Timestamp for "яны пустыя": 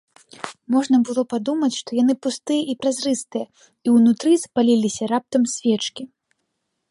2.03-2.61